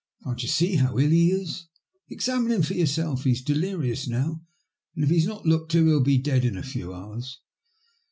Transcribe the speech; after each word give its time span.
*' 0.11 0.23
Can't 0.23 0.41
you 0.41 0.49
see 0.49 0.77
how 0.77 0.97
ill 0.97 1.11
he 1.11 1.29
is? 1.29 1.67
Examine 2.09 2.51
him 2.51 2.61
for 2.63 2.73
yourself. 2.73 3.23
He 3.23 3.33
is 3.33 3.43
delirious 3.43 4.07
now, 4.07 4.41
and 4.95 5.03
if 5.03 5.11
he's 5.11 5.27
not 5.27 5.45
looked 5.45 5.69
to 5.73 5.85
he'll 5.85 5.99
be 6.01 6.17
dead 6.17 6.43
in 6.43 6.57
a 6.57 6.63
few 6.63 6.91
hours." 6.91 7.39